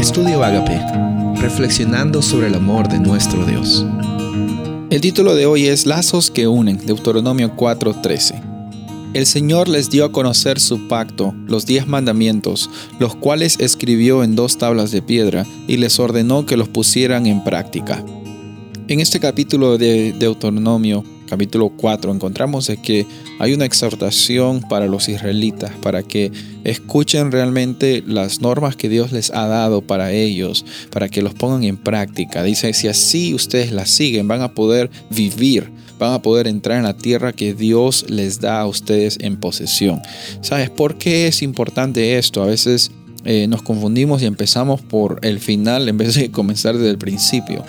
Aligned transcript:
Estudio 0.00 0.42
Agape, 0.42 0.80
reflexionando 1.42 2.22
sobre 2.22 2.46
el 2.46 2.54
amor 2.54 2.88
de 2.88 2.98
nuestro 2.98 3.44
Dios. 3.44 3.84
El 4.88 5.02
título 5.02 5.34
de 5.34 5.44
hoy 5.44 5.66
es 5.66 5.84
Lazos 5.84 6.30
que 6.30 6.48
unen, 6.48 6.78
Deuteronomio 6.86 7.54
4:13. 7.54 8.42
El 9.12 9.26
Señor 9.26 9.68
les 9.68 9.90
dio 9.90 10.06
a 10.06 10.10
conocer 10.10 10.58
su 10.58 10.88
pacto, 10.88 11.34
los 11.46 11.66
diez 11.66 11.86
mandamientos, 11.86 12.70
los 12.98 13.14
cuales 13.14 13.58
escribió 13.60 14.24
en 14.24 14.36
dos 14.36 14.56
tablas 14.56 14.90
de 14.90 15.02
piedra 15.02 15.44
y 15.68 15.76
les 15.76 16.00
ordenó 16.00 16.46
que 16.46 16.56
los 16.56 16.70
pusieran 16.70 17.26
en 17.26 17.44
práctica. 17.44 18.02
En 18.88 19.00
este 19.00 19.20
capítulo 19.20 19.76
de 19.76 20.14
Deuteronomio 20.18 21.04
capítulo 21.30 21.70
4 21.70 22.12
encontramos 22.12 22.70
que 22.82 23.06
hay 23.38 23.54
una 23.54 23.64
exhortación 23.64 24.60
para 24.68 24.86
los 24.86 25.08
israelitas 25.08 25.70
para 25.80 26.02
que 26.02 26.32
escuchen 26.64 27.30
realmente 27.30 28.02
las 28.06 28.40
normas 28.40 28.76
que 28.76 28.88
Dios 28.88 29.12
les 29.12 29.30
ha 29.30 29.46
dado 29.46 29.80
para 29.80 30.12
ellos, 30.12 30.64
para 30.90 31.08
que 31.08 31.22
los 31.22 31.34
pongan 31.34 31.64
en 31.64 31.76
práctica. 31.76 32.42
Dice, 32.42 32.72
si 32.72 32.88
así 32.88 33.32
ustedes 33.34 33.72
las 33.72 33.90
siguen, 33.90 34.28
van 34.28 34.42
a 34.42 34.52
poder 34.54 34.90
vivir, 35.10 35.70
van 35.98 36.12
a 36.12 36.22
poder 36.22 36.46
entrar 36.46 36.78
en 36.78 36.84
la 36.84 36.96
tierra 36.96 37.32
que 37.32 37.54
Dios 37.54 38.06
les 38.08 38.40
da 38.40 38.60
a 38.60 38.66
ustedes 38.66 39.18
en 39.20 39.36
posesión. 39.36 40.02
¿Sabes 40.40 40.68
por 40.70 40.96
qué 40.96 41.28
es 41.28 41.42
importante 41.42 42.18
esto? 42.18 42.42
A 42.42 42.46
veces 42.46 42.90
eh, 43.24 43.46
nos 43.46 43.62
confundimos 43.62 44.22
y 44.22 44.26
empezamos 44.26 44.80
por 44.80 45.20
el 45.22 45.40
final 45.40 45.88
en 45.88 45.96
vez 45.96 46.14
de 46.14 46.30
comenzar 46.30 46.76
desde 46.76 46.90
el 46.90 46.98
principio. 46.98 47.64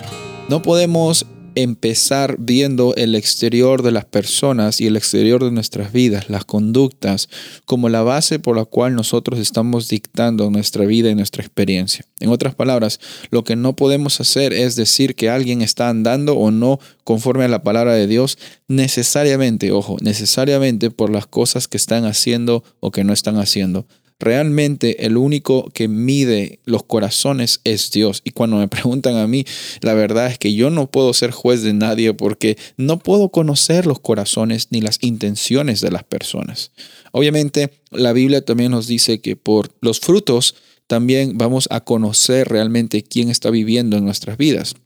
No 0.48 0.62
podemos 0.62 1.26
empezar 1.54 2.36
viendo 2.38 2.94
el 2.96 3.14
exterior 3.14 3.82
de 3.82 3.92
las 3.92 4.04
personas 4.04 4.80
y 4.80 4.86
el 4.86 4.96
exterior 4.96 5.44
de 5.44 5.50
nuestras 5.50 5.92
vidas, 5.92 6.28
las 6.30 6.44
conductas, 6.44 7.28
como 7.64 7.88
la 7.88 8.02
base 8.02 8.38
por 8.38 8.56
la 8.56 8.64
cual 8.64 8.94
nosotros 8.94 9.38
estamos 9.38 9.88
dictando 9.88 10.50
nuestra 10.50 10.84
vida 10.84 11.10
y 11.10 11.14
nuestra 11.14 11.42
experiencia. 11.42 12.04
En 12.20 12.30
otras 12.30 12.54
palabras, 12.54 13.00
lo 13.30 13.44
que 13.44 13.56
no 13.56 13.74
podemos 13.74 14.20
hacer 14.20 14.52
es 14.52 14.76
decir 14.76 15.14
que 15.14 15.30
alguien 15.30 15.62
está 15.62 15.88
andando 15.88 16.34
o 16.34 16.50
no 16.50 16.78
conforme 17.04 17.44
a 17.44 17.48
la 17.48 17.62
palabra 17.62 17.94
de 17.94 18.06
Dios 18.06 18.38
necesariamente, 18.68 19.72
ojo, 19.72 19.96
necesariamente 20.00 20.90
por 20.90 21.10
las 21.10 21.26
cosas 21.26 21.68
que 21.68 21.76
están 21.76 22.04
haciendo 22.04 22.64
o 22.80 22.90
que 22.90 23.04
no 23.04 23.12
están 23.12 23.38
haciendo 23.38 23.86
Realmente 24.22 25.04
el 25.04 25.16
único 25.16 25.68
que 25.74 25.88
mide 25.88 26.60
los 26.64 26.84
corazones 26.84 27.60
es 27.64 27.90
Dios. 27.90 28.22
Y 28.22 28.30
cuando 28.30 28.56
me 28.56 28.68
preguntan 28.68 29.16
a 29.16 29.26
mí, 29.26 29.44
la 29.80 29.94
verdad 29.94 30.28
es 30.28 30.38
que 30.38 30.54
yo 30.54 30.70
no 30.70 30.88
puedo 30.88 31.12
ser 31.12 31.32
juez 31.32 31.62
de 31.62 31.72
nadie 31.72 32.14
porque 32.14 32.56
no 32.76 33.00
puedo 33.00 33.30
conocer 33.30 33.84
los 33.84 33.98
corazones 33.98 34.68
ni 34.70 34.80
las 34.80 34.98
intenciones 35.00 35.80
de 35.80 35.90
las 35.90 36.04
personas. 36.04 36.70
Obviamente 37.10 37.72
la 37.90 38.12
Biblia 38.12 38.44
también 38.44 38.70
nos 38.70 38.86
dice 38.86 39.20
que 39.20 39.34
por 39.34 39.74
los 39.80 39.98
frutos 39.98 40.54
también 40.86 41.36
vamos 41.36 41.66
a 41.72 41.80
conocer 41.80 42.46
realmente 42.46 43.02
quién 43.02 43.28
está 43.28 43.50
viviendo 43.50 43.96
en 43.96 44.04
nuestras 44.04 44.36
vidas. 44.36 44.76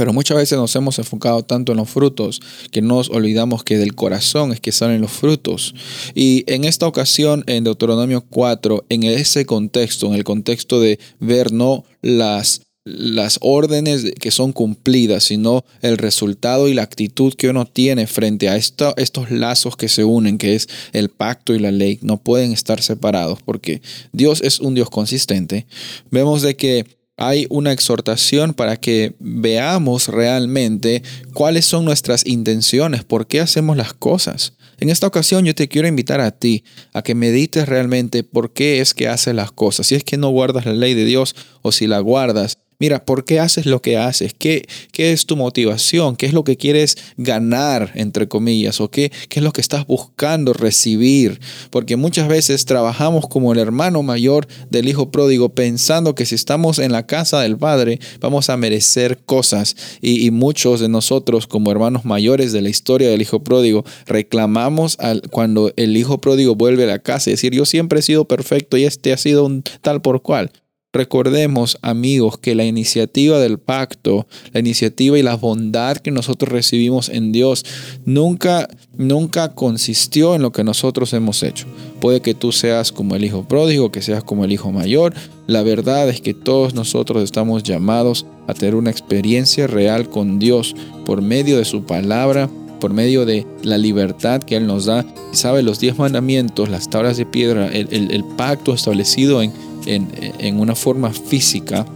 Pero 0.00 0.14
muchas 0.14 0.38
veces 0.38 0.56
nos 0.56 0.74
hemos 0.76 0.98
enfocado 0.98 1.42
tanto 1.42 1.72
en 1.72 1.76
los 1.76 1.90
frutos 1.90 2.40
que 2.70 2.80
nos 2.80 3.10
olvidamos 3.10 3.64
que 3.64 3.76
del 3.76 3.94
corazón 3.94 4.50
es 4.50 4.58
que 4.58 4.72
salen 4.72 5.02
los 5.02 5.10
frutos. 5.10 5.74
Y 6.14 6.42
en 6.46 6.64
esta 6.64 6.86
ocasión, 6.86 7.44
en 7.46 7.64
Deuteronomio 7.64 8.22
4, 8.22 8.86
en 8.88 9.02
ese 9.02 9.44
contexto, 9.44 10.06
en 10.06 10.14
el 10.14 10.24
contexto 10.24 10.80
de 10.80 10.98
ver 11.18 11.52
no 11.52 11.84
las 12.00 12.62
las 12.84 13.38
órdenes 13.42 14.10
que 14.18 14.30
son 14.30 14.52
cumplidas, 14.52 15.24
sino 15.24 15.66
el 15.82 15.98
resultado 15.98 16.66
y 16.66 16.72
la 16.72 16.82
actitud 16.82 17.34
que 17.34 17.50
uno 17.50 17.66
tiene 17.66 18.06
frente 18.06 18.48
a 18.48 18.56
estos 18.56 19.30
lazos 19.30 19.76
que 19.76 19.90
se 19.90 20.02
unen, 20.02 20.38
que 20.38 20.54
es 20.54 20.66
el 20.94 21.10
pacto 21.10 21.54
y 21.54 21.58
la 21.58 21.72
ley, 21.72 21.98
no 22.00 22.16
pueden 22.16 22.52
estar 22.52 22.80
separados 22.80 23.40
porque 23.44 23.82
Dios 24.12 24.40
es 24.40 24.60
un 24.60 24.74
Dios 24.74 24.88
consistente. 24.88 25.66
Vemos 26.10 26.40
de 26.40 26.56
que 26.56 26.99
hay 27.20 27.46
una 27.50 27.70
exhortación 27.70 28.54
para 28.54 28.78
que 28.78 29.14
veamos 29.18 30.08
realmente 30.08 31.02
cuáles 31.34 31.66
son 31.66 31.84
nuestras 31.84 32.26
intenciones, 32.26 33.04
por 33.04 33.26
qué 33.26 33.40
hacemos 33.40 33.76
las 33.76 33.92
cosas. 33.92 34.54
En 34.78 34.88
esta 34.88 35.06
ocasión 35.06 35.44
yo 35.44 35.54
te 35.54 35.68
quiero 35.68 35.86
invitar 35.86 36.22
a 36.22 36.30
ti 36.30 36.64
a 36.94 37.02
que 37.02 37.14
medites 37.14 37.68
realmente 37.68 38.24
por 38.24 38.54
qué 38.54 38.80
es 38.80 38.94
que 38.94 39.06
haces 39.06 39.34
las 39.34 39.52
cosas. 39.52 39.88
Si 39.88 39.94
es 39.94 40.02
que 40.02 40.16
no 40.16 40.30
guardas 40.30 40.64
la 40.64 40.72
ley 40.72 40.94
de 40.94 41.04
Dios 41.04 41.36
o 41.60 41.72
si 41.72 41.86
la 41.86 42.00
guardas, 42.00 42.56
Mira, 42.80 43.04
¿por 43.04 43.26
qué 43.26 43.40
haces 43.40 43.66
lo 43.66 43.82
que 43.82 43.98
haces? 43.98 44.34
¿Qué, 44.36 44.66
¿Qué, 44.90 45.12
es 45.12 45.26
tu 45.26 45.36
motivación? 45.36 46.16
¿Qué 46.16 46.24
es 46.24 46.32
lo 46.32 46.44
que 46.44 46.56
quieres 46.56 46.96
ganar, 47.18 47.92
entre 47.94 48.26
comillas? 48.26 48.80
¿O 48.80 48.90
qué, 48.90 49.12
qué 49.28 49.40
es 49.40 49.44
lo 49.44 49.52
que 49.52 49.60
estás 49.60 49.86
buscando 49.86 50.54
recibir? 50.54 51.40
Porque 51.68 51.96
muchas 51.96 52.26
veces 52.26 52.64
trabajamos 52.64 53.28
como 53.28 53.52
el 53.52 53.58
hermano 53.58 54.02
mayor 54.02 54.48
del 54.70 54.88
hijo 54.88 55.10
pródigo 55.10 55.50
pensando 55.50 56.14
que 56.14 56.24
si 56.24 56.34
estamos 56.34 56.78
en 56.78 56.90
la 56.90 57.06
casa 57.06 57.42
del 57.42 57.58
Padre 57.58 58.00
vamos 58.18 58.48
a 58.48 58.56
merecer 58.56 59.18
cosas. 59.26 59.76
Y, 60.00 60.30
muchos 60.30 60.80
de 60.80 60.88
nosotros 60.88 61.46
como 61.46 61.70
hermanos 61.70 62.06
mayores 62.06 62.52
de 62.52 62.62
la 62.62 62.70
historia 62.70 63.10
del 63.10 63.20
hijo 63.20 63.44
pródigo 63.44 63.84
reclamamos 64.06 64.96
al, 65.00 65.20
cuando 65.28 65.72
el 65.76 65.96
hijo 65.98 66.18
pródigo 66.18 66.54
vuelve 66.54 66.84
a 66.84 66.86
la 66.86 66.98
casa 67.00 67.28
y 67.28 67.32
decir 67.34 67.52
yo 67.52 67.66
siempre 67.66 67.98
he 67.98 68.02
sido 68.02 68.26
perfecto 68.26 68.78
y 68.78 68.84
este 68.84 69.12
ha 69.12 69.18
sido 69.18 69.44
un 69.44 69.62
tal 69.82 70.00
por 70.00 70.22
cual. 70.22 70.50
Recordemos, 70.92 71.78
amigos, 71.82 72.38
que 72.38 72.56
la 72.56 72.64
iniciativa 72.64 73.38
del 73.38 73.60
pacto, 73.60 74.26
la 74.52 74.58
iniciativa 74.58 75.16
y 75.16 75.22
la 75.22 75.36
bondad 75.36 75.98
que 75.98 76.10
nosotros 76.10 76.50
recibimos 76.50 77.08
en 77.08 77.30
Dios 77.30 77.64
nunca, 78.04 78.68
nunca 78.96 79.54
consistió 79.54 80.34
en 80.34 80.42
lo 80.42 80.50
que 80.50 80.64
nosotros 80.64 81.12
hemos 81.12 81.44
hecho. 81.44 81.66
Puede 82.00 82.20
que 82.20 82.34
tú 82.34 82.50
seas 82.50 82.90
como 82.90 83.14
el 83.14 83.24
hijo 83.24 83.46
pródigo, 83.46 83.92
que 83.92 84.02
seas 84.02 84.24
como 84.24 84.44
el 84.44 84.50
hijo 84.50 84.72
mayor. 84.72 85.14
La 85.46 85.62
verdad 85.62 86.08
es 86.08 86.20
que 86.20 86.34
todos 86.34 86.74
nosotros 86.74 87.22
estamos 87.22 87.62
llamados 87.62 88.26
a 88.48 88.54
tener 88.54 88.74
una 88.74 88.90
experiencia 88.90 89.68
real 89.68 90.10
con 90.10 90.40
Dios 90.40 90.74
por 91.06 91.22
medio 91.22 91.56
de 91.58 91.64
su 91.64 91.84
palabra, 91.84 92.50
por 92.80 92.92
medio 92.92 93.26
de 93.26 93.46
la 93.62 93.78
libertad 93.78 94.42
que 94.42 94.56
Él 94.56 94.66
nos 94.66 94.86
da. 94.86 95.06
Sabe, 95.30 95.62
los 95.62 95.78
diez 95.78 95.96
mandamientos, 95.98 96.68
las 96.68 96.90
tablas 96.90 97.16
de 97.16 97.26
piedra, 97.26 97.68
el, 97.68 98.10
el 98.10 98.24
pacto 98.36 98.74
establecido 98.74 99.40
en 99.86 100.60
una 100.60 100.74
forma 100.74 101.10
física, 101.10 101.86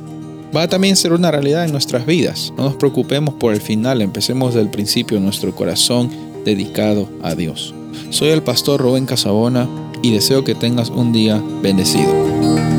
va 0.55 0.62
a 0.62 0.69
también 0.69 0.97
ser 0.97 1.12
una 1.12 1.31
realidad 1.31 1.65
en 1.65 1.72
nuestras 1.72 2.06
vidas. 2.06 2.53
No 2.56 2.65
nos 2.65 2.77
preocupemos 2.77 3.34
por 3.34 3.55
el 3.55 3.61
final, 3.61 4.03
empecemos 4.03 4.55
del 4.55 4.71
principio 4.71 5.19
nuestro 5.21 5.55
corazón 5.55 6.11
dedicado 6.45 7.09
a 7.22 7.34
Dios. 7.34 7.75
Soy 8.11 8.28
el 8.28 8.43
pastor 8.43 8.81
Rubén 8.81 9.06
Casabona 9.06 9.69
y 10.03 10.12
deseo 10.12 10.45
que 10.45 10.55
tengas 10.55 10.91
un 10.91 11.12
día 11.12 11.43
bendecido. 11.62 12.73